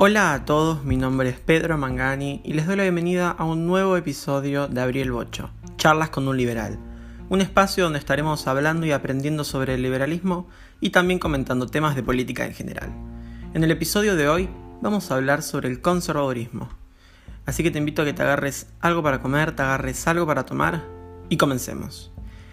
[0.00, 3.66] Hola a todos, mi nombre es Pedro Mangani y les doy la bienvenida a un
[3.66, 6.78] nuevo episodio de Abril Bocho, Charlas con un Liberal,
[7.28, 10.46] un espacio donde estaremos hablando y aprendiendo sobre el liberalismo
[10.80, 12.92] y también comentando temas de política en general.
[13.54, 14.48] En el episodio de hoy
[14.80, 16.68] vamos a hablar sobre el conservadurismo,
[17.44, 20.46] así que te invito a que te agarres algo para comer, te agarres algo para
[20.46, 20.84] tomar
[21.28, 22.12] y comencemos.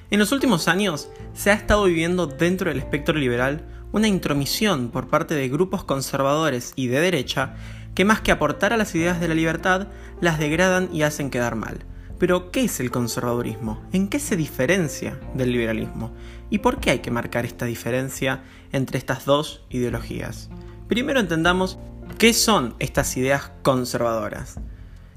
[0.09, 5.07] En los últimos años se ha estado viviendo dentro del espectro liberal una intromisión por
[5.07, 7.55] parte de grupos conservadores y de derecha
[7.95, 9.87] que más que aportar a las ideas de la libertad,
[10.19, 11.85] las degradan y hacen quedar mal.
[12.19, 13.81] Pero, ¿qué es el conservadurismo?
[13.93, 16.13] ¿En qué se diferencia del liberalismo?
[16.49, 18.43] ¿Y por qué hay que marcar esta diferencia
[18.73, 20.49] entre estas dos ideologías?
[20.89, 21.79] Primero entendamos
[22.17, 24.59] qué son estas ideas conservadoras.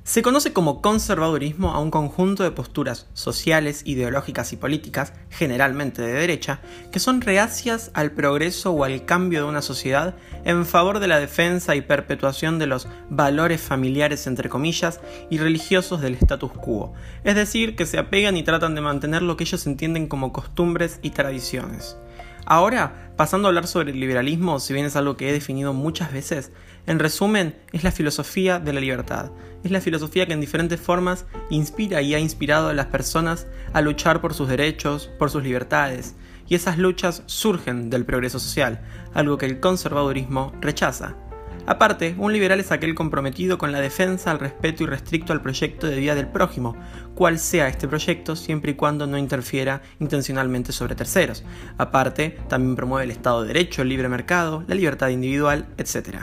[0.08, 6.14] Se conoce como conservadurismo a un conjunto de posturas sociales, ideológicas y políticas, generalmente de
[6.14, 10.14] derecha, que son reacias al progreso o al cambio de una sociedad
[10.46, 16.00] en favor de la defensa y perpetuación de los valores familiares, entre comillas, y religiosos
[16.00, 19.66] del status quo, es decir, que se apegan y tratan de mantener lo que ellos
[19.66, 21.98] entienden como costumbres y tradiciones.
[22.50, 26.14] Ahora, pasando a hablar sobre el liberalismo, si bien es algo que he definido muchas
[26.14, 26.50] veces,
[26.86, 29.32] en resumen, es la filosofía de la libertad.
[29.64, 33.82] Es la filosofía que en diferentes formas inspira y ha inspirado a las personas a
[33.82, 36.14] luchar por sus derechos, por sus libertades,
[36.48, 38.80] y esas luchas surgen del progreso social,
[39.12, 41.16] algo que el conservadurismo rechaza.
[41.68, 45.86] Aparte, un liberal es aquel comprometido con la defensa, al respeto y restricto al proyecto
[45.86, 46.74] de vida del prójimo,
[47.14, 51.44] cual sea este proyecto siempre y cuando no interfiera intencionalmente sobre terceros.
[51.76, 56.20] Aparte, también promueve el Estado de Derecho, el libre mercado, la libertad individual, etc.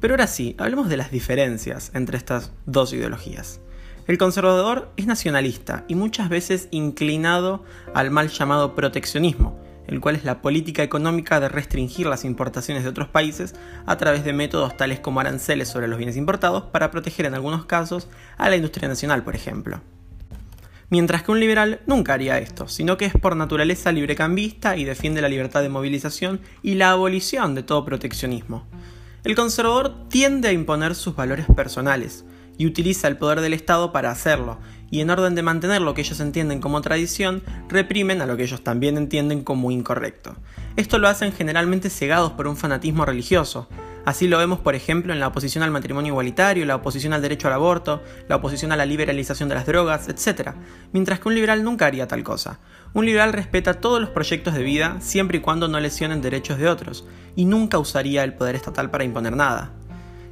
[0.00, 3.62] Pero ahora sí, hablemos de las diferencias entre estas dos ideologías.
[4.06, 9.58] El conservador es nacionalista y muchas veces inclinado al mal llamado proteccionismo,
[9.88, 13.54] el cual es la política económica de restringir las importaciones de otros países
[13.86, 17.64] a través de métodos tales como aranceles sobre los bienes importados para proteger en algunos
[17.64, 19.80] casos a la industria nacional, por ejemplo.
[20.90, 25.20] Mientras que un liberal nunca haría esto, sino que es por naturaleza librecambista y defiende
[25.20, 28.66] la libertad de movilización y la abolición de todo proteccionismo.
[29.24, 32.24] El conservador tiende a imponer sus valores personales
[32.56, 34.58] y utiliza el poder del Estado para hacerlo,
[34.90, 38.44] y en orden de mantener lo que ellos entienden como tradición, reprimen a lo que
[38.44, 40.36] ellos también entienden como incorrecto.
[40.76, 43.68] Esto lo hacen generalmente cegados por un fanatismo religioso.
[44.04, 47.48] Así lo vemos, por ejemplo, en la oposición al matrimonio igualitario, la oposición al derecho
[47.48, 50.52] al aborto, la oposición a la liberalización de las drogas, etc.
[50.92, 52.58] Mientras que un liberal nunca haría tal cosa.
[52.94, 56.68] Un liberal respeta todos los proyectos de vida siempre y cuando no lesionen derechos de
[56.68, 57.06] otros,
[57.36, 59.72] y nunca usaría el poder estatal para imponer nada.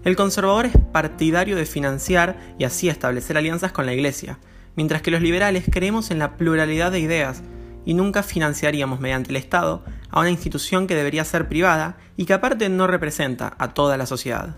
[0.06, 4.38] El conservador es partidario de financiar y así establecer alianzas con la Iglesia,
[4.76, 7.42] mientras que los liberales creemos en la pluralidad de ideas
[7.84, 12.34] y nunca financiaríamos mediante el Estado a una institución que debería ser privada y que
[12.34, 14.54] aparte no representa a toda la sociedad.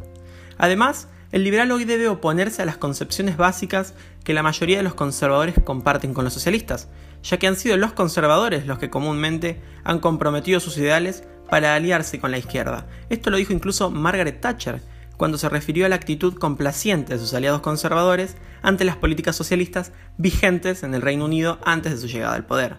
[0.59, 3.95] Además, el liberal hoy debe oponerse a las concepciones básicas
[4.25, 6.91] que la mayoría de los conservadores comparten con los socialistas,
[7.23, 12.21] ya que han sido los conservadores los que comúnmente han comprometido sus ideales para aliarse
[12.21, 12.87] con la izquierda.
[13.09, 14.83] Esto lo dijo incluso Margaret Thatcher,
[15.19, 19.93] cuando se refirió a la actitud complaciente de sus aliados conservadores ante las políticas socialistas
[20.17, 22.79] vigentes en el Reino Unido antes de su llegada al poder.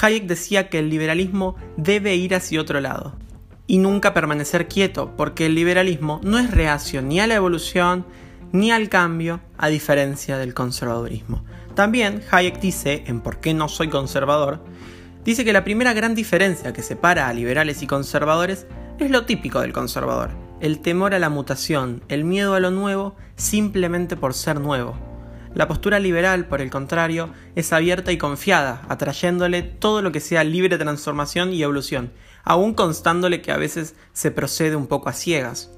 [0.00, 3.16] Hayek decía que el liberalismo debe ir hacia otro lado
[3.66, 8.04] y nunca permanecer quieto, porque el liberalismo no es reacción ni a la evolución
[8.52, 11.44] ni al cambio, a diferencia del conservadurismo.
[11.74, 14.64] También Hayek dice, en Por qué no soy conservador,
[15.24, 18.66] dice que la primera gran diferencia que separa a liberales y conservadores
[18.98, 20.30] es lo típico del conservador,
[20.60, 24.96] el temor a la mutación, el miedo a lo nuevo simplemente por ser nuevo.
[25.54, 30.42] La postura liberal, por el contrario, es abierta y confiada, atrayéndole todo lo que sea
[30.42, 32.10] libre transformación y evolución,
[32.42, 35.70] aún constándole que a veces se procede un poco a ciegas.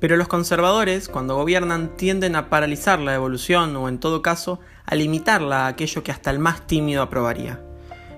[0.00, 4.94] Pero los conservadores, cuando gobiernan, tienden a paralizar la evolución o, en todo caso, a
[4.94, 7.60] limitarla a aquello que hasta el más tímido aprobaría.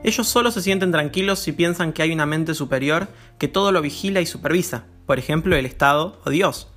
[0.04, 3.08] Ellos solo se sienten tranquilos si piensan que hay una mente superior
[3.38, 6.68] que todo lo vigila y supervisa, por ejemplo el Estado o Dios.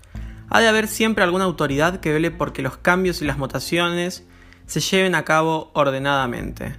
[0.49, 4.25] Ha de haber siempre alguna autoridad que vele porque los cambios y las mutaciones
[4.67, 6.75] se lleven a cabo ordenadamente.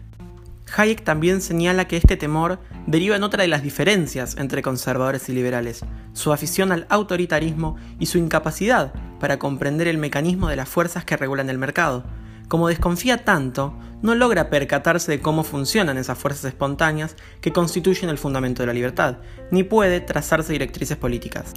[0.77, 5.33] Hayek también señala que este temor deriva en otra de las diferencias entre conservadores y
[5.33, 11.05] liberales, su afición al autoritarismo y su incapacidad para comprender el mecanismo de las fuerzas
[11.05, 12.05] que regulan el mercado,
[12.49, 18.19] como desconfía tanto, no logra percatarse de cómo funcionan esas fuerzas espontáneas que constituyen el
[18.19, 19.19] fundamento de la libertad,
[19.51, 21.55] ni puede trazarse directrices políticas.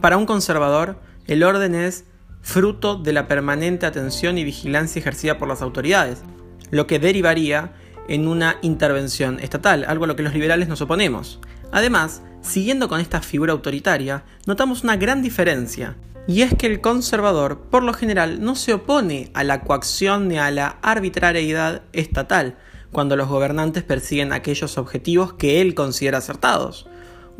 [0.00, 2.04] Para un conservador, el orden es
[2.40, 6.22] fruto de la permanente atención y vigilancia ejercida por las autoridades,
[6.70, 7.72] lo que derivaría
[8.08, 11.40] en una intervención estatal, algo a lo que los liberales nos oponemos.
[11.70, 15.96] Además, siguiendo con esta figura autoritaria, notamos una gran diferencia,
[16.26, 20.38] y es que el conservador, por lo general, no se opone a la coacción ni
[20.38, 22.56] a la arbitrariedad estatal,
[22.92, 26.86] cuando los gobernantes persiguen aquellos objetivos que él considera acertados.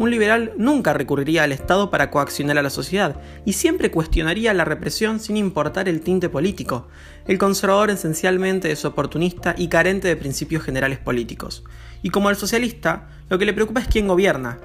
[0.03, 4.65] Un liberal nunca recurriría al Estado para coaccionar a la sociedad y siempre cuestionaría la
[4.65, 6.89] represión sin importar el tinte político.
[7.29, 11.63] El conservador esencialmente es oportunista y carente de principios generales políticos.
[12.03, 14.59] Y como el socialista, lo que le preocupa es quién gobierna.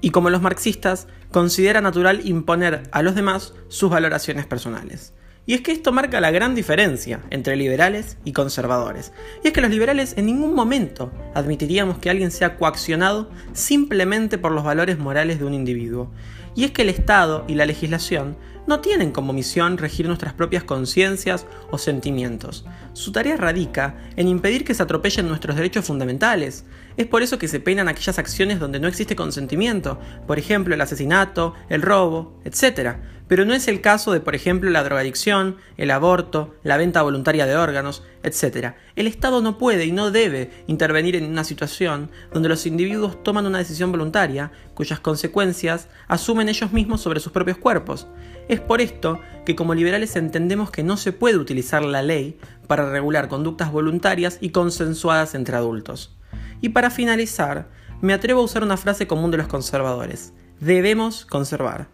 [0.00, 5.12] Y como los marxistas, considera natural imponer a los demás sus valoraciones personales.
[5.44, 9.12] Y es que esto marca la gran diferencia entre liberales y conservadores.
[9.42, 14.52] Y es que los liberales en ningún momento admitiríamos que alguien sea coaccionado simplemente por
[14.52, 16.10] los valores morales de un individuo.
[16.54, 18.36] Y es que el Estado y la legislación
[18.66, 22.64] no tienen como misión regir nuestras propias conciencias o sentimientos.
[22.94, 26.64] Su tarea radica en impedir que se atropellen nuestros derechos fundamentales.
[26.96, 30.80] Es por eso que se penan aquellas acciones donde no existe consentimiento, por ejemplo el
[30.80, 32.96] asesinato, el robo, etc
[33.28, 37.46] pero no es el caso de, por ejemplo, la drogadicción, el aborto, la venta voluntaria
[37.46, 38.74] de órganos, etc.
[38.96, 43.46] El Estado no puede y no debe intervenir en una situación donde los individuos toman
[43.46, 48.06] una decisión voluntaria, cuyas consecuencias asumen ellos mismos sobre sus propios cuerpos.
[48.48, 52.90] Es por esto que como liberales entendemos que no se puede utilizar la ley para
[52.90, 56.14] regular conductas voluntarias y consensuadas entre adultos.
[56.60, 57.68] Y para finalizar,
[58.00, 60.32] me atrevo a usar una frase común de los conservadores.
[60.60, 61.88] Debemos conservar.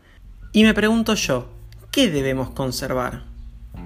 [0.52, 1.48] Y me pregunto yo,
[1.90, 3.24] ¿qué debemos conservar?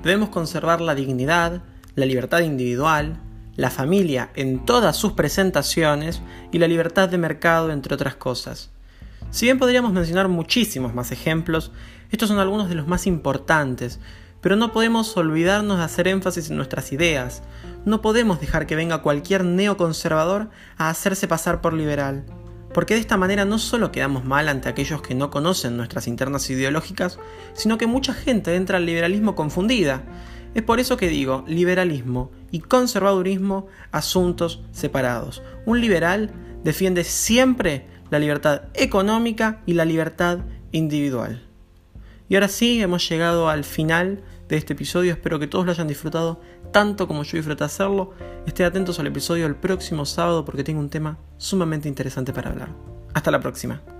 [0.02, 1.62] Debemos conservar la dignidad,
[1.94, 3.20] la libertad individual,
[3.56, 6.20] la familia en todas sus presentaciones
[6.52, 8.70] y la libertad de mercado, entre otras cosas.
[9.30, 11.72] Si bien podríamos mencionar muchísimos más ejemplos,
[12.10, 14.00] estos son algunos de los más importantes,
[14.40, 17.42] pero no podemos olvidarnos de hacer énfasis en nuestras ideas.
[17.84, 22.24] No podemos dejar que venga cualquier neoconservador a hacerse pasar por liberal
[22.74, 26.50] porque de esta manera no solo quedamos mal ante aquellos que no conocen nuestras internas
[26.50, 27.18] ideológicas,
[27.54, 30.02] sino que mucha gente entra al liberalismo confundida.
[30.54, 35.42] Es por eso que digo liberalismo y conservadurismo asuntos separados.
[35.66, 36.30] Un liberal
[36.62, 40.38] defiende siempre la libertad económica y la libertad
[40.70, 41.42] individual.
[42.28, 45.12] Y ahora sí, hemos llegado al final de este episodio.
[45.12, 46.40] Espero que todos lo hayan disfrutado
[46.72, 48.12] tanto como yo disfruté hacerlo.
[48.46, 52.70] Estén atentos al episodio del próximo sábado porque tengo un tema sumamente interesante para hablar.
[53.12, 53.93] Hasta la próxima.